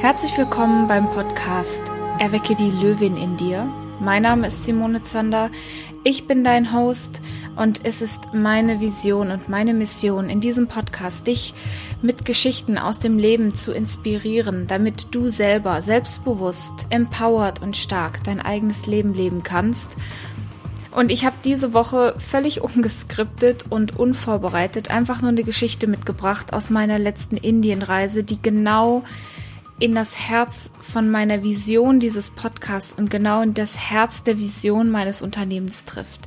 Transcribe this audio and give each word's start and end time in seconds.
Herzlich 0.00 0.38
willkommen 0.38 0.86
beim 0.86 1.10
Podcast 1.10 1.82
Erwecke 2.20 2.54
die 2.54 2.70
Löwin 2.70 3.16
in 3.16 3.36
dir. 3.36 3.68
Mein 3.98 4.22
Name 4.22 4.46
ist 4.46 4.62
Simone 4.62 5.02
Zander. 5.02 5.50
Ich 6.04 6.28
bin 6.28 6.44
dein 6.44 6.72
Host 6.72 7.20
und 7.56 7.84
es 7.84 8.00
ist 8.00 8.32
meine 8.32 8.78
Vision 8.78 9.32
und 9.32 9.48
meine 9.48 9.74
Mission 9.74 10.30
in 10.30 10.40
diesem 10.40 10.68
Podcast, 10.68 11.26
dich 11.26 11.52
mit 12.00 12.24
Geschichten 12.24 12.78
aus 12.78 13.00
dem 13.00 13.18
Leben 13.18 13.56
zu 13.56 13.72
inspirieren, 13.72 14.68
damit 14.68 15.08
du 15.16 15.28
selber 15.30 15.82
selbstbewusst, 15.82 16.86
empowered 16.90 17.60
und 17.60 17.76
stark 17.76 18.22
dein 18.22 18.40
eigenes 18.40 18.86
Leben 18.86 19.14
leben 19.14 19.42
kannst. 19.42 19.96
Und 20.92 21.10
ich 21.10 21.24
habe 21.24 21.36
diese 21.44 21.74
Woche 21.74 22.14
völlig 22.18 22.60
ungeskriptet 22.62 23.64
und 23.68 23.98
unvorbereitet 23.98 24.90
einfach 24.90 25.22
nur 25.22 25.32
eine 25.32 25.42
Geschichte 25.42 25.88
mitgebracht 25.88 26.52
aus 26.52 26.70
meiner 26.70 27.00
letzten 27.00 27.36
Indienreise, 27.36 28.22
die 28.22 28.40
genau 28.40 29.02
in 29.78 29.94
das 29.94 30.18
Herz 30.18 30.70
von 30.80 31.10
meiner 31.10 31.42
Vision 31.42 32.00
dieses 32.00 32.30
Podcasts 32.30 32.92
und 32.92 33.10
genau 33.10 33.42
in 33.42 33.54
das 33.54 33.78
Herz 33.90 34.24
der 34.24 34.38
Vision 34.38 34.90
meines 34.90 35.22
Unternehmens 35.22 35.84
trifft. 35.84 36.20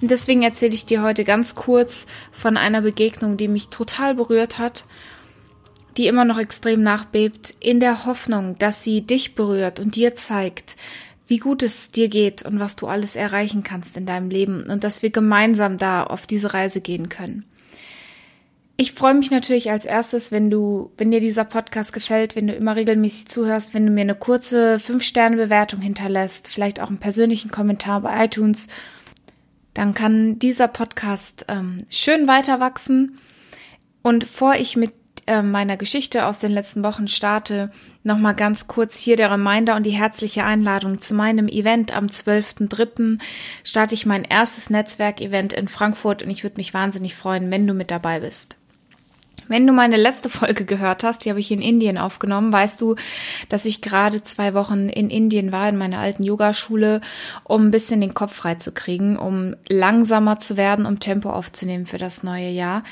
Und 0.00 0.10
deswegen 0.10 0.42
erzähle 0.42 0.74
ich 0.74 0.86
dir 0.86 1.02
heute 1.02 1.24
ganz 1.24 1.54
kurz 1.54 2.06
von 2.32 2.56
einer 2.56 2.82
Begegnung, 2.82 3.36
die 3.36 3.48
mich 3.48 3.68
total 3.68 4.14
berührt 4.14 4.58
hat, 4.58 4.84
die 5.96 6.06
immer 6.06 6.24
noch 6.24 6.38
extrem 6.38 6.82
nachbebt, 6.82 7.54
in 7.60 7.80
der 7.80 8.04
Hoffnung, 8.04 8.58
dass 8.58 8.84
sie 8.84 9.00
dich 9.00 9.34
berührt 9.34 9.80
und 9.80 9.96
dir 9.96 10.14
zeigt, 10.14 10.76
wie 11.26 11.38
gut 11.38 11.62
es 11.62 11.90
dir 11.90 12.08
geht 12.08 12.42
und 12.42 12.60
was 12.60 12.76
du 12.76 12.86
alles 12.86 13.16
erreichen 13.16 13.62
kannst 13.62 13.96
in 13.96 14.06
deinem 14.06 14.30
Leben 14.30 14.64
und 14.64 14.84
dass 14.84 15.02
wir 15.02 15.10
gemeinsam 15.10 15.78
da 15.78 16.04
auf 16.04 16.26
diese 16.26 16.54
Reise 16.54 16.80
gehen 16.80 17.08
können. 17.08 17.44
Ich 18.78 18.92
freue 18.92 19.14
mich 19.14 19.30
natürlich 19.30 19.70
als 19.70 19.86
erstes, 19.86 20.32
wenn 20.32 20.50
du, 20.50 20.92
wenn 20.98 21.10
dir 21.10 21.20
dieser 21.20 21.44
Podcast 21.44 21.94
gefällt, 21.94 22.36
wenn 22.36 22.46
du 22.46 22.52
immer 22.52 22.76
regelmäßig 22.76 23.26
zuhörst, 23.26 23.72
wenn 23.72 23.86
du 23.86 23.92
mir 23.92 24.02
eine 24.02 24.14
kurze 24.14 24.76
5-Sterne-Bewertung 24.76 25.80
hinterlässt, 25.80 26.48
vielleicht 26.48 26.80
auch 26.80 26.88
einen 26.88 26.98
persönlichen 26.98 27.50
Kommentar 27.50 28.02
bei 28.02 28.26
iTunes, 28.26 28.68
dann 29.72 29.94
kann 29.94 30.38
dieser 30.38 30.68
Podcast 30.68 31.46
ähm, 31.48 31.78
schön 31.88 32.28
weiter 32.28 32.60
wachsen. 32.60 33.18
Und 34.02 34.24
vor 34.24 34.54
ich 34.56 34.76
mit 34.76 34.92
äh, 35.26 35.40
meiner 35.40 35.78
Geschichte 35.78 36.26
aus 36.26 36.38
den 36.38 36.52
letzten 36.52 36.84
Wochen 36.84 37.08
starte, 37.08 37.72
nochmal 38.04 38.34
ganz 38.34 38.68
kurz 38.68 38.98
hier 38.98 39.16
der 39.16 39.30
Reminder 39.30 39.74
und 39.76 39.86
die 39.86 39.90
herzliche 39.90 40.44
Einladung 40.44 41.00
zu 41.00 41.14
meinem 41.14 41.48
Event 41.48 41.96
am 41.96 42.08
12.03. 42.08 43.20
starte 43.64 43.94
ich 43.94 44.04
mein 44.04 44.24
erstes 44.24 44.68
Netzwerkevent 44.68 45.54
in 45.54 45.66
Frankfurt 45.66 46.22
und 46.22 46.28
ich 46.28 46.42
würde 46.42 46.58
mich 46.58 46.74
wahnsinnig 46.74 47.14
freuen, 47.14 47.50
wenn 47.50 47.66
du 47.66 47.72
mit 47.72 47.90
dabei 47.90 48.20
bist. 48.20 48.58
Wenn 49.48 49.66
du 49.66 49.72
meine 49.72 49.96
letzte 49.96 50.28
Folge 50.28 50.64
gehört 50.64 51.04
hast, 51.04 51.24
die 51.24 51.30
habe 51.30 51.40
ich 51.40 51.50
in 51.50 51.62
Indien 51.62 51.98
aufgenommen, 51.98 52.52
weißt 52.52 52.80
du, 52.80 52.96
dass 53.48 53.64
ich 53.64 53.80
gerade 53.80 54.22
zwei 54.22 54.54
Wochen 54.54 54.88
in 54.88 55.10
Indien 55.10 55.52
war, 55.52 55.68
in 55.68 55.76
meiner 55.76 55.98
alten 55.98 56.24
Yogaschule, 56.24 57.00
um 57.44 57.66
ein 57.66 57.70
bisschen 57.70 58.00
den 58.00 58.14
Kopf 58.14 58.34
frei 58.34 58.56
zu 58.56 58.72
kriegen, 58.72 59.16
um 59.16 59.54
langsamer 59.68 60.40
zu 60.40 60.56
werden, 60.56 60.86
um 60.86 61.00
Tempo 61.00 61.30
aufzunehmen 61.30 61.86
für 61.86 61.98
das 61.98 62.22
neue 62.22 62.50
Jahr 62.50 62.82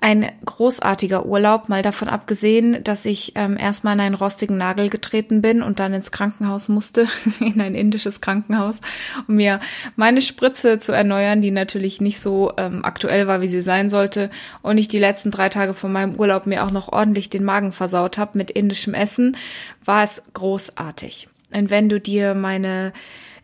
ein 0.00 0.30
großartiger 0.44 1.26
Urlaub, 1.26 1.68
mal 1.68 1.82
davon 1.82 2.08
abgesehen, 2.08 2.84
dass 2.84 3.04
ich 3.04 3.32
ähm, 3.34 3.56
erstmal 3.58 3.94
in 3.94 4.00
einen 4.00 4.14
rostigen 4.14 4.56
Nagel 4.56 4.90
getreten 4.90 5.42
bin 5.42 5.60
und 5.60 5.80
dann 5.80 5.92
ins 5.92 6.12
Krankenhaus 6.12 6.68
musste, 6.68 7.08
in 7.40 7.60
ein 7.60 7.74
indisches 7.74 8.20
Krankenhaus, 8.20 8.80
um 9.26 9.34
mir 9.34 9.58
meine 9.96 10.22
Spritze 10.22 10.78
zu 10.78 10.92
erneuern, 10.92 11.42
die 11.42 11.50
natürlich 11.50 12.00
nicht 12.00 12.20
so 12.20 12.52
ähm, 12.58 12.84
aktuell 12.84 13.26
war, 13.26 13.40
wie 13.40 13.48
sie 13.48 13.60
sein 13.60 13.90
sollte. 13.90 14.30
Und 14.62 14.78
ich 14.78 14.86
die 14.86 15.00
letzten 15.00 15.32
drei 15.32 15.48
Tage 15.48 15.74
von 15.74 15.92
meinem 15.92 16.14
Urlaub 16.14 16.46
mir 16.46 16.64
auch 16.64 16.70
noch 16.70 16.90
ordentlich 16.92 17.28
den 17.28 17.44
Magen 17.44 17.72
versaut 17.72 18.18
habe 18.18 18.38
mit 18.38 18.52
indischem 18.52 18.94
Essen, 18.94 19.36
war 19.84 20.04
es 20.04 20.22
großartig. 20.32 21.28
Und 21.52 21.70
wenn 21.70 21.88
du 21.88 21.98
dir 21.98 22.34
meine 22.34 22.92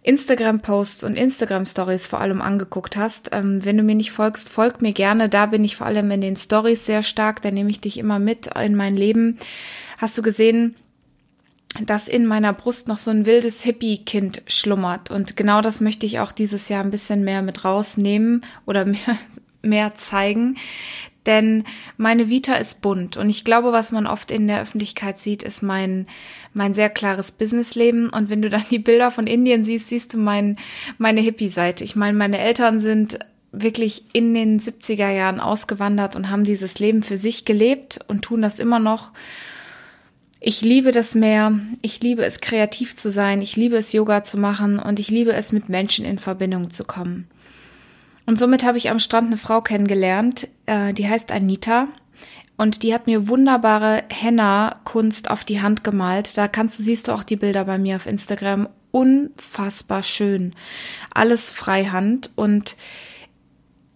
Instagram-Posts 0.04 1.04
und 1.04 1.16
Instagram-Stories 1.16 2.06
vor 2.06 2.20
allem 2.20 2.40
angeguckt 2.42 2.96
hast. 2.96 3.30
Ähm, 3.32 3.64
wenn 3.64 3.78
du 3.78 3.82
mir 3.82 3.94
nicht 3.94 4.12
folgst, 4.12 4.50
folg 4.50 4.82
mir 4.82 4.92
gerne. 4.92 5.28
Da 5.28 5.46
bin 5.46 5.64
ich 5.64 5.76
vor 5.76 5.86
allem 5.86 6.10
in 6.10 6.20
den 6.20 6.36
Stories 6.36 6.86
sehr 6.86 7.02
stark. 7.02 7.42
Da 7.42 7.50
nehme 7.50 7.70
ich 7.70 7.80
dich 7.80 7.98
immer 7.98 8.18
mit 8.18 8.48
in 8.54 8.76
mein 8.76 8.96
Leben. 8.96 9.38
Hast 9.96 10.16
du 10.18 10.22
gesehen, 10.22 10.76
dass 11.82 12.06
in 12.06 12.26
meiner 12.26 12.52
Brust 12.52 12.86
noch 12.86 12.98
so 12.98 13.10
ein 13.10 13.24
wildes 13.24 13.62
Hippie-Kind 13.62 14.42
schlummert. 14.46 15.10
Und 15.10 15.36
genau 15.36 15.62
das 15.62 15.80
möchte 15.80 16.04
ich 16.04 16.20
auch 16.20 16.32
dieses 16.32 16.68
Jahr 16.68 16.84
ein 16.84 16.90
bisschen 16.90 17.24
mehr 17.24 17.40
mit 17.40 17.64
rausnehmen 17.64 18.44
oder 18.66 18.84
mehr, 18.84 19.18
mehr 19.62 19.94
zeigen. 19.94 20.56
Denn 21.26 21.64
meine 21.96 22.28
Vita 22.28 22.54
ist 22.54 22.82
bunt 22.82 23.16
und 23.16 23.30
ich 23.30 23.44
glaube, 23.44 23.72
was 23.72 23.92
man 23.92 24.06
oft 24.06 24.30
in 24.30 24.46
der 24.46 24.60
Öffentlichkeit 24.60 25.18
sieht, 25.18 25.42
ist 25.42 25.62
mein, 25.62 26.06
mein 26.52 26.74
sehr 26.74 26.90
klares 26.90 27.32
Businessleben. 27.32 28.10
Und 28.10 28.28
wenn 28.28 28.42
du 28.42 28.50
dann 28.50 28.64
die 28.70 28.78
Bilder 28.78 29.10
von 29.10 29.26
Indien 29.26 29.64
siehst, 29.64 29.88
siehst 29.88 30.12
du 30.12 30.18
mein, 30.18 30.58
meine 30.98 31.22
Hippie-Seite. 31.22 31.82
Ich 31.82 31.96
meine, 31.96 32.16
meine 32.16 32.38
Eltern 32.38 32.78
sind 32.78 33.18
wirklich 33.52 34.04
in 34.12 34.34
den 34.34 34.60
70er 34.60 35.10
Jahren 35.10 35.40
ausgewandert 35.40 36.16
und 36.16 36.30
haben 36.30 36.44
dieses 36.44 36.78
Leben 36.78 37.02
für 37.02 37.16
sich 37.16 37.44
gelebt 37.44 38.00
und 38.08 38.22
tun 38.22 38.42
das 38.42 38.58
immer 38.58 38.78
noch. 38.78 39.12
Ich 40.40 40.60
liebe 40.60 40.92
das 40.92 41.14
Meer, 41.14 41.58
ich 41.80 42.02
liebe 42.02 42.22
es 42.24 42.40
kreativ 42.40 42.96
zu 42.96 43.10
sein, 43.10 43.40
ich 43.40 43.56
liebe 43.56 43.76
es 43.76 43.92
Yoga 43.92 44.24
zu 44.24 44.38
machen 44.38 44.78
und 44.78 44.98
ich 44.98 45.08
liebe 45.08 45.32
es 45.32 45.52
mit 45.52 45.70
Menschen 45.70 46.04
in 46.04 46.18
Verbindung 46.18 46.70
zu 46.70 46.84
kommen. 46.84 47.28
Und 48.26 48.38
somit 48.38 48.64
habe 48.64 48.78
ich 48.78 48.90
am 48.90 48.98
Strand 48.98 49.28
eine 49.28 49.36
Frau 49.36 49.60
kennengelernt, 49.60 50.48
äh, 50.66 50.92
die 50.92 51.08
heißt 51.08 51.30
Anita. 51.32 51.88
Und 52.56 52.82
die 52.82 52.94
hat 52.94 53.06
mir 53.06 53.28
wunderbare 53.28 54.04
Henna-Kunst 54.10 55.30
auf 55.30 55.44
die 55.44 55.60
Hand 55.60 55.82
gemalt. 55.82 56.38
Da 56.38 56.46
kannst 56.46 56.78
du, 56.78 56.82
siehst 56.82 57.08
du 57.08 57.12
auch 57.12 57.24
die 57.24 57.36
Bilder 57.36 57.64
bei 57.64 57.78
mir 57.78 57.96
auf 57.96 58.06
Instagram. 58.06 58.68
Unfassbar 58.92 60.04
schön. 60.04 60.54
Alles 61.12 61.50
Freihand. 61.50 62.30
Und 62.36 62.76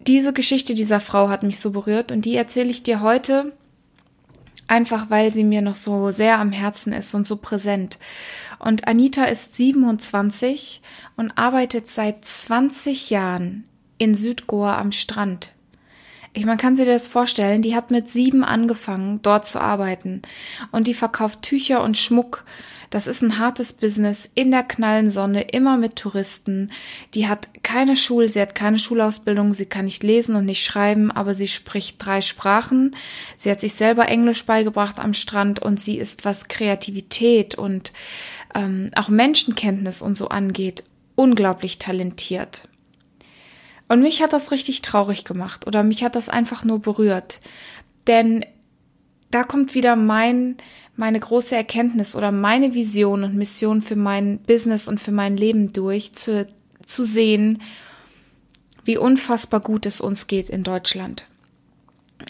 diese 0.05 0.33
Geschichte 0.33 0.73
dieser 0.73 0.99
Frau 0.99 1.29
hat 1.29 1.43
mich 1.43 1.59
so 1.59 1.71
berührt 1.71 2.11
und 2.11 2.25
die 2.25 2.35
erzähle 2.35 2.69
ich 2.69 2.83
dir 2.83 3.01
heute 3.01 3.53
einfach 4.69 5.09
weil 5.09 5.33
sie 5.33 5.43
mir 5.43 5.61
noch 5.61 5.75
so 5.75 6.11
sehr 6.11 6.39
am 6.39 6.51
Herzen 6.51 6.93
ist 6.93 7.13
und 7.15 7.27
so 7.27 7.37
präsent. 7.37 7.99
Und 8.59 8.87
Anita 8.87 9.25
ist 9.25 9.55
27 9.55 10.81
und 11.17 11.31
arbeitet 11.37 11.89
seit 11.89 12.23
20 12.23 13.09
Jahren 13.09 13.65
in 13.99 14.15
Südgoa 14.15 14.79
am 14.79 14.91
Strand. 14.91 15.53
Ich, 16.33 16.45
man 16.45 16.57
kann 16.57 16.75
sich 16.75 16.85
das 16.85 17.07
vorstellen, 17.07 17.61
die 17.61 17.75
hat 17.75 17.91
mit 17.91 18.09
sieben 18.09 18.43
angefangen, 18.43 19.21
dort 19.21 19.47
zu 19.47 19.59
arbeiten. 19.59 20.21
Und 20.71 20.87
die 20.87 20.93
verkauft 20.93 21.41
Tücher 21.41 21.83
und 21.83 21.97
Schmuck. 21.97 22.45
Das 22.91 23.07
ist 23.07 23.21
ein 23.21 23.37
hartes 23.37 23.73
Business 23.73 24.29
in 24.35 24.51
der 24.51 24.63
knallen 24.63 25.09
Sonne, 25.09 25.41
immer 25.41 25.77
mit 25.77 25.95
Touristen. 25.95 26.71
Die 27.13 27.27
hat 27.27 27.49
keine 27.61 27.95
Schule, 27.95 28.29
sie 28.29 28.41
hat 28.41 28.55
keine 28.55 28.79
Schulausbildung, 28.79 29.53
sie 29.53 29.65
kann 29.65 29.85
nicht 29.85 30.01
lesen 30.01 30.35
und 30.35 30.45
nicht 30.45 30.63
schreiben, 30.63 31.11
aber 31.11 31.33
sie 31.33 31.47
spricht 31.47 32.03
drei 32.03 32.21
Sprachen. 32.21 32.95
Sie 33.35 33.51
hat 33.51 33.59
sich 33.59 33.73
selber 33.73 34.07
Englisch 34.07 34.45
beigebracht 34.45 34.99
am 34.99 35.13
Strand 35.13 35.59
und 35.61 35.79
sie 35.79 35.97
ist, 35.97 36.25
was 36.25 36.47
Kreativität 36.47 37.55
und 37.55 37.91
ähm, 38.55 38.91
auch 38.95 39.09
Menschenkenntnis 39.09 40.01
und 40.01 40.17
so 40.17 40.29
angeht, 40.29 40.83
unglaublich 41.15 41.79
talentiert. 41.79 42.68
Und 43.89 44.01
mich 44.01 44.21
hat 44.21 44.31
das 44.33 44.51
richtig 44.51 44.81
traurig 44.81 45.25
gemacht 45.25 45.67
oder 45.67 45.83
mich 45.83 46.03
hat 46.03 46.15
das 46.15 46.29
einfach 46.29 46.63
nur 46.63 46.79
berührt. 46.79 47.41
Denn 48.07 48.45
da 49.31 49.43
kommt 49.43 49.75
wieder 49.75 49.95
mein, 49.95 50.57
meine 50.95 51.19
große 51.19 51.55
Erkenntnis 51.55 52.15
oder 52.15 52.31
meine 52.31 52.73
Vision 52.73 53.23
und 53.23 53.35
Mission 53.35 53.81
für 53.81 53.95
mein 53.95 54.39
Business 54.39 54.87
und 54.87 54.99
für 54.99 55.11
mein 55.11 55.35
Leben 55.35 55.73
durch, 55.73 56.13
zu, 56.13 56.47
zu 56.85 57.03
sehen, 57.03 57.61
wie 58.85 58.97
unfassbar 58.97 59.59
gut 59.59 59.85
es 59.85 60.01
uns 60.01 60.27
geht 60.27 60.49
in 60.49 60.63
Deutschland. 60.63 61.25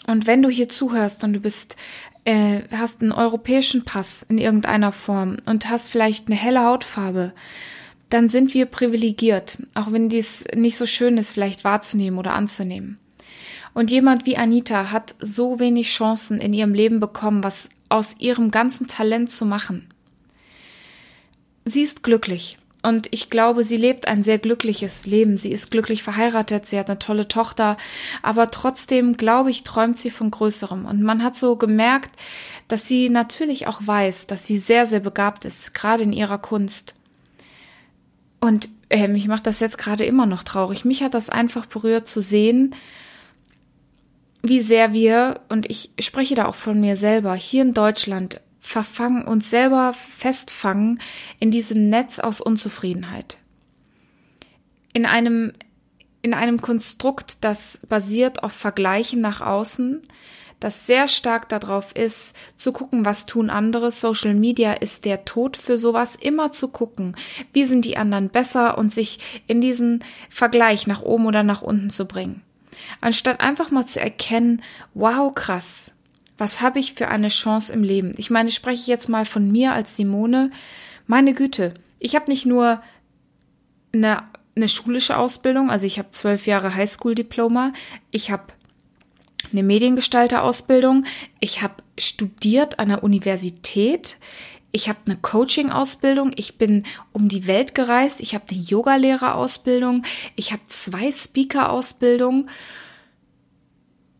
Und 0.06 0.26
wenn 0.26 0.42
du 0.42 0.48
hier 0.48 0.68
zuhörst 0.68 1.24
und 1.24 1.34
du 1.34 1.40
bist, 1.40 1.76
äh, 2.24 2.62
hast 2.70 3.02
einen 3.02 3.12
europäischen 3.12 3.84
Pass 3.84 4.22
in 4.22 4.38
irgendeiner 4.38 4.92
Form 4.92 5.36
und 5.46 5.68
hast 5.68 5.88
vielleicht 5.88 6.28
eine 6.28 6.36
helle 6.36 6.64
Hautfarbe, 6.64 7.32
dann 8.10 8.28
sind 8.28 8.54
wir 8.54 8.66
privilegiert, 8.66 9.58
auch 9.74 9.92
wenn 9.92 10.08
dies 10.08 10.44
nicht 10.54 10.76
so 10.76 10.86
schön 10.86 11.16
ist, 11.16 11.32
vielleicht 11.32 11.64
wahrzunehmen 11.64 12.18
oder 12.18 12.34
anzunehmen. 12.34 12.98
Und 13.72 13.90
jemand 13.90 14.26
wie 14.26 14.36
Anita 14.36 14.90
hat 14.90 15.14
so 15.20 15.60
wenig 15.60 15.88
Chancen 15.88 16.40
in 16.40 16.52
ihrem 16.52 16.74
Leben 16.74 17.00
bekommen, 17.00 17.44
was 17.44 17.70
aus 17.88 18.16
ihrem 18.18 18.50
ganzen 18.50 18.88
Talent 18.88 19.30
zu 19.30 19.46
machen. 19.46 19.88
Sie 21.64 21.82
ist 21.82 22.02
glücklich 22.02 22.58
und 22.82 23.08
ich 23.10 23.28
glaube, 23.30 23.62
sie 23.62 23.76
lebt 23.76 24.08
ein 24.08 24.22
sehr 24.22 24.38
glückliches 24.38 25.06
Leben. 25.06 25.36
Sie 25.36 25.52
ist 25.52 25.70
glücklich 25.70 26.02
verheiratet, 26.02 26.66
sie 26.66 26.78
hat 26.78 26.88
eine 26.88 26.98
tolle 26.98 27.28
Tochter, 27.28 27.76
aber 28.22 28.50
trotzdem, 28.50 29.16
glaube 29.16 29.50
ich, 29.50 29.64
träumt 29.64 29.98
sie 29.98 30.10
von 30.10 30.30
Größerem. 30.30 30.86
Und 30.86 31.02
man 31.02 31.22
hat 31.22 31.36
so 31.36 31.56
gemerkt, 31.56 32.10
dass 32.68 32.88
sie 32.88 33.08
natürlich 33.08 33.66
auch 33.66 33.82
weiß, 33.84 34.26
dass 34.28 34.46
sie 34.46 34.58
sehr, 34.58 34.86
sehr 34.86 35.00
begabt 35.00 35.44
ist, 35.44 35.74
gerade 35.74 36.04
in 36.04 36.12
ihrer 36.12 36.38
Kunst. 36.38 36.94
Und 38.40 38.68
äh, 38.88 39.08
mich 39.08 39.28
macht 39.28 39.46
das 39.46 39.60
jetzt 39.60 39.78
gerade 39.78 40.04
immer 40.04 40.26
noch 40.26 40.42
traurig. 40.42 40.84
Mich 40.84 41.02
hat 41.02 41.14
das 41.14 41.30
einfach 41.30 41.66
berührt 41.66 42.08
zu 42.08 42.20
sehen, 42.20 42.74
wie 44.42 44.60
sehr 44.60 44.92
wir, 44.92 45.40
und 45.48 45.68
ich 45.70 45.90
spreche 46.00 46.34
da 46.34 46.46
auch 46.46 46.54
von 46.54 46.80
mir 46.80 46.96
selber, 46.96 47.34
hier 47.34 47.62
in 47.62 47.74
Deutschland 47.74 48.40
verfangen, 48.58 49.26
uns 49.26 49.50
selber 49.50 49.92
festfangen 49.92 51.00
in 51.38 51.50
diesem 51.50 51.88
Netz 51.88 52.18
aus 52.18 52.40
Unzufriedenheit. 52.40 53.38
In 54.92 55.06
einem, 55.06 55.52
in 56.22 56.34
einem 56.34 56.60
Konstrukt, 56.60 57.38
das 57.42 57.80
basiert 57.88 58.42
auf 58.42 58.52
Vergleichen 58.52 59.20
nach 59.20 59.40
außen, 59.40 60.02
das 60.60 60.86
sehr 60.86 61.08
stark 61.08 61.48
darauf 61.48 61.96
ist, 61.96 62.36
zu 62.56 62.72
gucken, 62.72 63.04
was 63.04 63.26
tun 63.26 63.50
andere. 63.50 63.90
Social 63.90 64.34
Media 64.34 64.74
ist 64.74 65.06
der 65.06 65.24
Tod 65.24 65.56
für 65.56 65.78
sowas, 65.78 66.16
immer 66.16 66.52
zu 66.52 66.68
gucken, 66.68 67.16
wie 67.52 67.64
sind 67.64 67.86
die 67.86 67.96
anderen 67.96 68.28
besser 68.28 68.78
und 68.78 68.92
sich 68.92 69.42
in 69.46 69.60
diesen 69.60 70.04
Vergleich 70.28 70.86
nach 70.86 71.02
oben 71.02 71.26
oder 71.26 71.42
nach 71.42 71.62
unten 71.62 71.90
zu 71.90 72.06
bringen. 72.06 72.42
Anstatt 73.00 73.40
einfach 73.40 73.70
mal 73.70 73.86
zu 73.86 74.00
erkennen, 74.00 74.62
wow, 74.94 75.34
krass, 75.34 75.92
was 76.36 76.60
habe 76.60 76.78
ich 76.78 76.94
für 76.94 77.08
eine 77.08 77.28
Chance 77.28 77.72
im 77.72 77.82
Leben? 77.82 78.14
Ich 78.16 78.30
meine, 78.30 78.50
spreche 78.50 78.82
ich 78.82 78.86
jetzt 78.86 79.08
mal 79.08 79.24
von 79.24 79.50
mir 79.50 79.72
als 79.72 79.96
Simone. 79.96 80.50
Meine 81.06 81.34
Güte, 81.34 81.74
ich 81.98 82.14
habe 82.14 82.30
nicht 82.30 82.46
nur 82.46 82.82
eine, 83.92 84.22
eine 84.56 84.68
schulische 84.68 85.16
Ausbildung, 85.16 85.70
also 85.70 85.86
ich 85.86 85.98
habe 85.98 86.10
zwölf 86.12 86.46
Jahre 86.46 86.74
Highschool-Diploma, 86.74 87.72
ich 88.10 88.30
habe 88.30 88.44
eine 89.52 89.62
Mediengestalter-Ausbildung, 89.62 91.04
ich 91.40 91.62
habe 91.62 91.82
studiert 91.98 92.78
an 92.78 92.88
der 92.88 93.02
Universität, 93.02 94.18
ich 94.72 94.88
habe 94.88 94.98
eine 95.06 95.16
Coaching-Ausbildung, 95.16 96.32
ich 96.36 96.56
bin 96.56 96.84
um 97.12 97.28
die 97.28 97.46
Welt 97.46 97.74
gereist, 97.74 98.20
ich 98.20 98.34
habe 98.34 98.44
eine 98.50 98.60
Yogalehrerausbildung, 98.60 100.04
ich 100.36 100.52
habe 100.52 100.62
zwei 100.68 101.10
Speaker-Ausbildungen. 101.10 102.48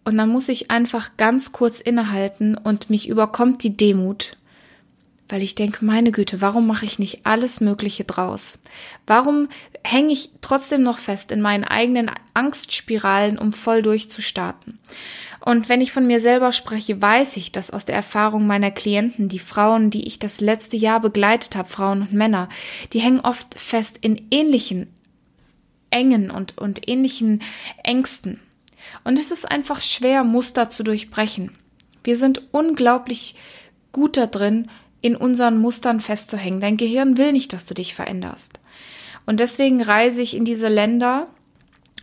Und 0.04 0.16
dann 0.18 0.30
muss 0.30 0.48
ich 0.48 0.70
einfach 0.70 1.16
ganz 1.16 1.52
kurz 1.52 1.78
innehalten 1.78 2.56
und 2.56 2.90
mich 2.90 3.08
überkommt 3.08 3.62
die 3.62 3.76
Demut, 3.76 4.36
weil 5.30 5.42
ich 5.42 5.54
denke, 5.54 5.84
meine 5.84 6.12
Güte, 6.12 6.40
warum 6.40 6.66
mache 6.66 6.84
ich 6.84 6.98
nicht 6.98 7.24
alles 7.24 7.60
Mögliche 7.60 8.04
draus? 8.04 8.62
Warum 9.06 9.48
hänge 9.84 10.12
ich 10.12 10.30
trotzdem 10.40 10.82
noch 10.82 10.98
fest 10.98 11.32
in 11.32 11.40
meinen 11.40 11.64
eigenen 11.64 12.10
Angstspiralen, 12.34 13.38
um 13.38 13.52
voll 13.52 13.82
durchzustarten? 13.82 14.78
Und 15.40 15.68
wenn 15.68 15.80
ich 15.80 15.92
von 15.92 16.06
mir 16.06 16.20
selber 16.20 16.52
spreche, 16.52 17.00
weiß 17.00 17.38
ich 17.38 17.50
das 17.50 17.70
aus 17.70 17.86
der 17.86 17.96
Erfahrung 17.96 18.46
meiner 18.46 18.70
Klienten, 18.70 19.28
die 19.28 19.38
Frauen, 19.38 19.90
die 19.90 20.06
ich 20.06 20.18
das 20.18 20.40
letzte 20.40 20.76
Jahr 20.76 21.00
begleitet 21.00 21.56
habe, 21.56 21.68
Frauen 21.68 22.02
und 22.02 22.12
Männer, 22.12 22.48
die 22.92 23.00
hängen 23.00 23.20
oft 23.20 23.58
fest 23.58 23.98
in 24.02 24.26
ähnlichen 24.30 24.88
Engen 25.88 26.30
und, 26.30 26.58
und 26.58 26.88
ähnlichen 26.88 27.42
Ängsten. 27.82 28.40
Und 29.04 29.18
es 29.18 29.30
ist 29.30 29.50
einfach 29.50 29.80
schwer, 29.80 30.24
Muster 30.24 30.68
zu 30.68 30.82
durchbrechen. 30.82 31.56
Wir 32.04 32.16
sind 32.16 32.42
unglaublich 32.52 33.34
gut 33.92 34.16
da 34.16 34.26
drin, 34.26 34.70
in 35.00 35.16
unseren 35.16 35.58
Mustern 35.58 36.00
festzuhängen. 36.00 36.60
Dein 36.60 36.76
Gehirn 36.76 37.16
will 37.16 37.32
nicht, 37.32 37.52
dass 37.52 37.66
du 37.66 37.74
dich 37.74 37.94
veränderst. 37.94 38.60
Und 39.26 39.40
deswegen 39.40 39.82
reise 39.82 40.22
ich 40.22 40.36
in 40.36 40.44
diese 40.44 40.68
Länder. 40.68 41.28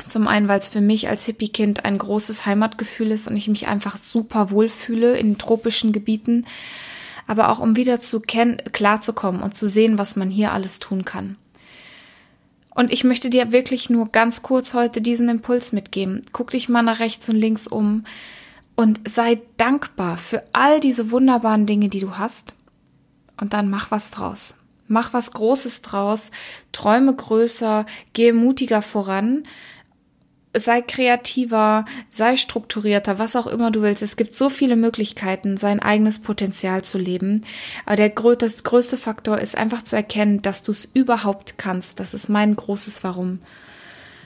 Zum 0.07 0.27
einen, 0.27 0.47
weil 0.47 0.59
es 0.59 0.69
für 0.69 0.81
mich 0.81 1.09
als 1.09 1.25
Hippie-Kind 1.25 1.85
ein 1.85 1.97
großes 1.97 2.45
Heimatgefühl 2.45 3.11
ist 3.11 3.27
und 3.27 3.35
ich 3.35 3.47
mich 3.47 3.67
einfach 3.67 3.97
super 3.97 4.51
wohlfühle 4.51 5.17
in 5.17 5.37
tropischen 5.37 5.91
Gebieten. 5.91 6.45
Aber 7.25 7.49
auch 7.49 7.59
um 7.59 7.75
wieder 7.75 7.99
zu 7.99 8.19
kennen, 8.19 8.57
klarzukommen 8.71 9.41
und 9.41 9.55
zu 9.55 9.67
sehen, 9.67 9.97
was 9.97 10.15
man 10.15 10.29
hier 10.29 10.53
alles 10.53 10.79
tun 10.79 11.03
kann. 11.03 11.35
Und 12.77 12.93
ich 12.93 13.03
möchte 13.03 13.31
dir 13.31 13.51
wirklich 13.51 13.89
nur 13.89 14.09
ganz 14.09 14.43
kurz 14.43 14.75
heute 14.75 15.01
diesen 15.01 15.29
Impuls 15.29 15.71
mitgeben. 15.71 16.23
Guck 16.31 16.51
dich 16.51 16.69
mal 16.69 16.83
nach 16.83 16.99
rechts 16.99 17.27
und 17.27 17.35
links 17.35 17.65
um 17.65 18.03
und 18.75 19.01
sei 19.09 19.41
dankbar 19.57 20.17
für 20.17 20.43
all 20.53 20.79
diese 20.79 21.09
wunderbaren 21.09 21.65
Dinge, 21.65 21.89
die 21.89 21.99
du 21.99 22.19
hast. 22.19 22.53
Und 23.39 23.53
dann 23.53 23.69
mach 23.69 23.91
was 23.91 24.11
draus. 24.11 24.57
Mach 24.87 25.13
was 25.13 25.31
Großes 25.31 25.81
draus. 25.81 26.31
Träume 26.71 27.13
größer. 27.15 27.85
Gehe 28.13 28.33
mutiger 28.33 28.81
voran 28.81 29.43
sei 30.59 30.81
kreativer, 30.81 31.85
sei 32.09 32.35
strukturierter, 32.35 33.19
was 33.19 33.35
auch 33.35 33.47
immer 33.47 33.71
du 33.71 33.81
willst. 33.81 34.01
Es 34.01 34.17
gibt 34.17 34.35
so 34.35 34.49
viele 34.49 34.75
Möglichkeiten, 34.75 35.57
sein 35.57 35.79
eigenes 35.79 36.19
Potenzial 36.19 36.83
zu 36.83 36.97
leben. 36.97 37.41
Aber 37.85 37.95
der 37.95 38.09
das 38.09 38.63
größte 38.63 38.97
Faktor 38.97 39.39
ist 39.39 39.57
einfach 39.57 39.83
zu 39.83 39.95
erkennen, 39.95 40.41
dass 40.41 40.63
du 40.63 40.71
es 40.71 40.85
überhaupt 40.85 41.57
kannst. 41.57 41.99
Das 41.99 42.13
ist 42.13 42.29
mein 42.29 42.55
großes 42.55 43.03
Warum. 43.03 43.39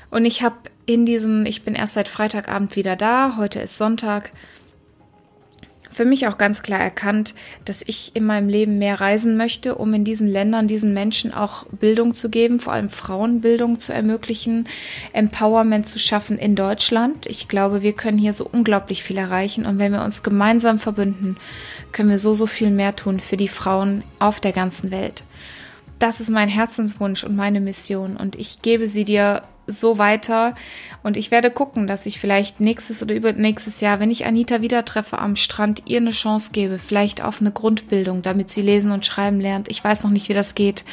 Und 0.09 0.25
ich 0.25 0.43
habe 0.43 0.57
in 0.85 1.05
diesem, 1.05 1.45
ich 1.45 1.63
bin 1.63 1.75
erst 1.75 1.93
seit 1.93 2.07
Freitagabend 2.07 2.75
wieder 2.75 2.95
da, 2.95 3.35
heute 3.37 3.59
ist 3.59 3.77
Sonntag, 3.77 4.31
für 5.91 6.05
mich 6.05 6.27
auch 6.27 6.37
ganz 6.37 6.63
klar 6.63 6.79
erkannt, 6.79 7.35
dass 7.65 7.83
ich 7.85 8.15
in 8.15 8.25
meinem 8.25 8.49
Leben 8.49 8.79
mehr 8.79 9.01
reisen 9.01 9.37
möchte, 9.37 9.75
um 9.75 9.93
in 9.93 10.03
diesen 10.03 10.27
Ländern 10.27 10.67
diesen 10.67 10.93
Menschen 10.93 11.33
auch 11.33 11.65
Bildung 11.67 12.15
zu 12.15 12.29
geben, 12.29 12.59
vor 12.59 12.73
allem 12.73 12.89
Frauenbildung 12.89 13.79
zu 13.79 13.93
ermöglichen, 13.93 14.65
Empowerment 15.13 15.87
zu 15.87 15.99
schaffen 15.99 16.37
in 16.37 16.55
Deutschland. 16.55 17.25
Ich 17.27 17.47
glaube, 17.47 17.81
wir 17.81 17.93
können 17.93 18.17
hier 18.17 18.33
so 18.33 18.47
unglaublich 18.51 19.03
viel 19.03 19.17
erreichen 19.17 19.65
und 19.65 19.79
wenn 19.79 19.91
wir 19.91 20.03
uns 20.03 20.23
gemeinsam 20.23 20.79
verbünden, 20.79 21.37
können 21.91 22.09
wir 22.09 22.19
so, 22.19 22.33
so 22.33 22.47
viel 22.47 22.71
mehr 22.71 22.95
tun 22.95 23.19
für 23.19 23.37
die 23.37 23.47
Frauen 23.47 24.03
auf 24.19 24.39
der 24.39 24.53
ganzen 24.53 24.91
Welt. 24.91 25.23
Das 25.99 26.19
ist 26.19 26.29
mein 26.29 26.49
Herzenswunsch 26.49 27.23
und 27.23 27.35
meine 27.35 27.61
Mission 27.61 28.17
und 28.17 28.35
ich 28.35 28.61
gebe 28.61 28.87
sie 28.87 29.05
dir 29.05 29.43
so 29.67 29.97
weiter. 29.97 30.55
Und 31.03 31.17
ich 31.17 31.31
werde 31.31 31.51
gucken, 31.51 31.87
dass 31.87 32.05
ich 32.05 32.19
vielleicht 32.19 32.59
nächstes 32.59 33.01
oder 33.01 33.15
übernächstes 33.15 33.81
Jahr, 33.81 33.99
wenn 33.99 34.11
ich 34.11 34.25
Anita 34.25 34.61
wieder 34.61 34.85
treffe 34.85 35.19
am 35.19 35.35
Strand, 35.35 35.83
ihr 35.87 35.99
eine 35.99 36.11
Chance 36.11 36.51
gebe, 36.51 36.79
vielleicht 36.79 37.23
auf 37.23 37.41
eine 37.41 37.51
Grundbildung, 37.51 38.21
damit 38.21 38.49
sie 38.49 38.61
lesen 38.61 38.91
und 38.91 39.05
schreiben 39.05 39.39
lernt. 39.39 39.69
Ich 39.69 39.83
weiß 39.83 40.03
noch 40.03 40.11
nicht, 40.11 40.29
wie 40.29 40.33
das 40.33 40.55
geht, 40.55 40.83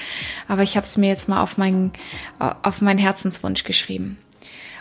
aber 0.46 0.62
ich 0.62 0.76
habe 0.76 0.86
es 0.86 0.96
mir 0.96 1.08
jetzt 1.08 1.28
mal 1.28 1.42
auf 1.42 1.58
meinen, 1.58 1.92
auf 2.38 2.80
meinen 2.80 2.98
Herzenswunsch 2.98 3.64
geschrieben. 3.64 4.18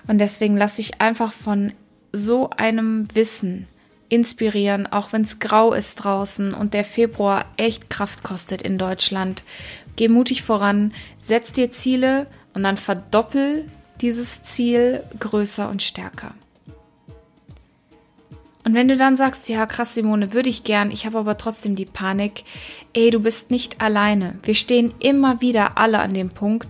Und 0.08 0.20
deswegen 0.20 0.56
lasse 0.56 0.82
ich 0.82 1.02
einfach 1.02 1.34
von 1.34 1.74
so 2.14 2.50
einem 2.52 3.08
Wissen 3.14 3.68
inspirieren, 4.10 4.88
auch 4.88 5.12
wenn 5.12 5.24
es 5.24 5.40
grau 5.40 5.74
ist 5.74 5.96
draußen 5.96 6.54
und 6.54 6.74
der 6.74 6.86
Februar 6.86 7.46
echt 7.58 7.90
Kraft 7.90 8.24
kostet 8.24 8.62
in 8.62 8.78
Deutschland. 8.78 9.44
Geh 9.98 10.08
mutig 10.08 10.44
voran, 10.44 10.94
setz 11.20 11.52
dir 11.52 11.72
Ziele 11.72 12.28
und 12.54 12.64
dann 12.64 12.78
verdoppel 12.78 13.66
dieses 14.02 14.44
Ziel 14.44 15.04
größer 15.20 15.70
und 15.70 15.82
stärker. 15.82 16.34
Und 18.68 18.74
wenn 18.74 18.90
du 18.90 18.98
dann 18.98 19.16
sagst, 19.16 19.48
ja, 19.48 19.66
krass, 19.66 19.94
Simone, 19.94 20.34
würde 20.34 20.50
ich 20.50 20.66
gern, 20.66 20.92
ich 20.92 21.06
habe 21.06 21.20
aber 21.20 21.38
trotzdem 21.38 21.78
die 21.78 21.86
Panik, 21.86 22.44
ey, 22.92 23.12
du 23.12 23.22
bist 23.22 23.50
nicht 23.50 23.80
alleine. 23.80 24.38
Wir 24.44 24.56
stehen 24.56 24.94
immer 25.00 25.40
wieder 25.40 25.78
alle 25.78 26.00
an 26.00 26.14
dem 26.14 26.30
Punkt. 26.30 26.68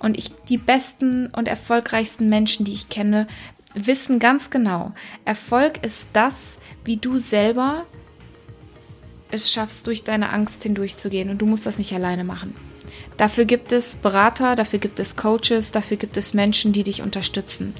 Und 0.00 0.18
ich, 0.18 0.32
die 0.48 0.58
besten 0.58 1.28
und 1.28 1.46
erfolgreichsten 1.46 2.28
Menschen, 2.28 2.64
die 2.64 2.74
ich 2.74 2.88
kenne, 2.88 3.28
wissen 3.72 4.18
ganz 4.18 4.50
genau, 4.50 4.92
Erfolg 5.24 5.84
ist 5.84 6.08
das, 6.12 6.58
wie 6.84 6.96
du 6.96 7.20
selber 7.20 7.86
es 9.30 9.52
schaffst, 9.52 9.86
durch 9.86 10.02
deine 10.02 10.30
Angst 10.30 10.64
hindurchzugehen. 10.64 11.30
Und 11.30 11.40
du 11.40 11.46
musst 11.46 11.66
das 11.66 11.78
nicht 11.78 11.92
alleine 11.92 12.24
machen. 12.24 12.56
Dafür 13.18 13.46
gibt 13.46 13.72
es 13.72 13.96
Berater, 13.96 14.54
dafür 14.54 14.78
gibt 14.78 15.00
es 15.00 15.16
Coaches, 15.16 15.72
dafür 15.72 15.96
gibt 15.96 16.16
es 16.16 16.34
Menschen, 16.34 16.72
die 16.72 16.84
dich 16.84 17.02
unterstützen. 17.02 17.74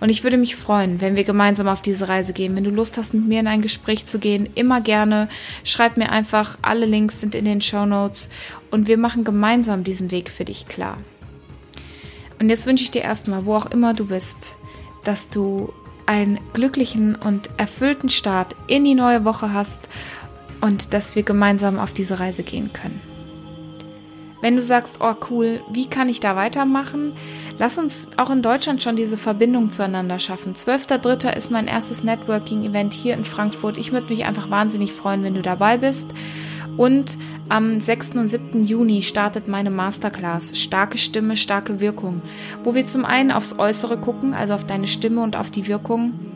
Und 0.00 0.10
ich 0.10 0.22
würde 0.22 0.36
mich 0.36 0.54
freuen, 0.54 1.00
wenn 1.00 1.16
wir 1.16 1.24
gemeinsam 1.24 1.66
auf 1.66 1.80
diese 1.80 2.10
Reise 2.10 2.34
gehen. 2.34 2.54
Wenn 2.54 2.64
du 2.64 2.70
Lust 2.70 2.98
hast, 2.98 3.14
mit 3.14 3.26
mir 3.26 3.40
in 3.40 3.46
ein 3.46 3.62
Gespräch 3.62 4.04
zu 4.04 4.18
gehen, 4.18 4.50
immer 4.54 4.82
gerne. 4.82 5.30
Schreib 5.64 5.96
mir 5.96 6.10
einfach, 6.10 6.58
alle 6.60 6.84
Links 6.84 7.20
sind 7.20 7.34
in 7.34 7.46
den 7.46 7.62
Show 7.62 7.86
Notes 7.86 8.28
und 8.70 8.86
wir 8.86 8.98
machen 8.98 9.24
gemeinsam 9.24 9.82
diesen 9.82 10.10
Weg 10.10 10.28
für 10.28 10.44
dich 10.44 10.68
klar. 10.68 10.98
Und 12.38 12.50
jetzt 12.50 12.66
wünsche 12.66 12.84
ich 12.84 12.90
dir 12.90 13.02
erstmal, 13.02 13.46
wo 13.46 13.54
auch 13.54 13.66
immer 13.66 13.94
du 13.94 14.04
bist, 14.04 14.58
dass 15.04 15.30
du 15.30 15.72
einen 16.04 16.38
glücklichen 16.52 17.14
und 17.14 17.48
erfüllten 17.56 18.10
Start 18.10 18.56
in 18.66 18.84
die 18.84 18.94
neue 18.94 19.24
Woche 19.24 19.54
hast 19.54 19.88
und 20.60 20.92
dass 20.92 21.16
wir 21.16 21.22
gemeinsam 21.22 21.78
auf 21.78 21.92
diese 21.92 22.20
Reise 22.20 22.42
gehen 22.42 22.74
können. 22.74 23.11
Wenn 24.42 24.56
du 24.56 24.62
sagst, 24.62 24.98
oh 25.00 25.14
cool, 25.30 25.62
wie 25.70 25.86
kann 25.86 26.08
ich 26.08 26.18
da 26.18 26.34
weitermachen? 26.34 27.12
Lass 27.58 27.78
uns 27.78 28.08
auch 28.16 28.28
in 28.28 28.42
Deutschland 28.42 28.82
schon 28.82 28.96
diese 28.96 29.16
Verbindung 29.16 29.70
zueinander 29.70 30.18
schaffen. 30.18 30.54
12.3. 30.54 31.34
ist 31.34 31.52
mein 31.52 31.68
erstes 31.68 32.02
Networking-Event 32.02 32.92
hier 32.92 33.14
in 33.14 33.24
Frankfurt. 33.24 33.78
Ich 33.78 33.92
würde 33.92 34.08
mich 34.08 34.24
einfach 34.24 34.50
wahnsinnig 34.50 34.92
freuen, 34.92 35.22
wenn 35.22 35.34
du 35.34 35.42
dabei 35.42 35.78
bist. 35.78 36.10
Und 36.76 37.18
am 37.48 37.80
6. 37.80 38.16
und 38.16 38.26
7. 38.26 38.64
Juni 38.64 39.02
startet 39.02 39.46
meine 39.46 39.70
Masterclass 39.70 40.58
Starke 40.58 40.98
Stimme, 40.98 41.36
starke 41.36 41.80
Wirkung, 41.80 42.20
wo 42.64 42.74
wir 42.74 42.86
zum 42.86 43.04
einen 43.04 43.30
aufs 43.30 43.58
Äußere 43.58 43.96
gucken, 43.96 44.34
also 44.34 44.54
auf 44.54 44.66
deine 44.66 44.88
Stimme 44.88 45.22
und 45.22 45.36
auf 45.36 45.50
die 45.50 45.68
Wirkung 45.68 46.31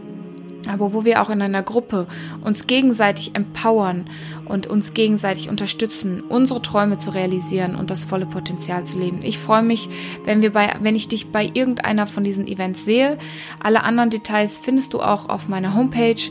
aber 0.69 0.93
wo 0.93 1.05
wir 1.05 1.23
auch 1.23 1.31
in 1.31 1.43
einer 1.43 1.63
Gruppe 1.63 2.07
uns 2.45 2.67
gegenseitig 2.67 3.35
empowern 3.35 4.07
und 4.47 4.67
uns 4.67 4.95
gegenseitig 4.95 5.49
unterstützen, 5.49 6.23
unsere 6.29 6.63
Träume 6.63 6.99
zu 6.99 7.11
realisieren 7.11 7.77
und 7.77 7.91
das 7.91 8.05
volle 8.05 8.27
Potenzial 8.27 8.85
zu 8.85 8.99
leben. 8.99 9.19
Ich 9.23 9.39
freue 9.39 9.63
mich, 9.63 9.89
wenn 10.25 10.43
wir 10.43 10.53
bei, 10.53 10.73
wenn 10.81 10.97
ich 10.97 11.09
dich 11.09 11.33
bei 11.33 11.51
irgendeiner 11.53 12.07
von 12.07 12.25
diesen 12.25 12.47
Events 12.47 12.85
sehe. 12.85 13.19
Alle 13.63 13.83
anderen 13.83 14.11
Details 14.11 14.59
findest 14.59 14.93
du 14.95 15.01
auch 15.01 15.29
auf 15.29 15.49
meiner 15.49 15.75
Homepage. 15.75 16.31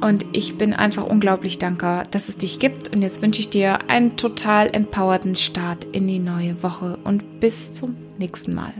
Und 0.00 0.26
ich 0.32 0.58
bin 0.58 0.74
einfach 0.74 1.04
unglaublich 1.04 1.58
dankbar, 1.58 2.04
dass 2.10 2.28
es 2.28 2.36
dich 2.36 2.58
gibt. 2.58 2.92
Und 2.92 3.00
jetzt 3.00 3.22
wünsche 3.22 3.40
ich 3.40 3.48
dir 3.48 3.78
einen 3.88 4.16
total 4.16 4.68
empowerten 4.74 5.34
Start 5.34 5.84
in 5.92 6.06
die 6.06 6.18
neue 6.18 6.62
Woche 6.62 6.98
und 7.04 7.40
bis 7.40 7.72
zum 7.72 7.96
nächsten 8.18 8.54
Mal. 8.54 8.74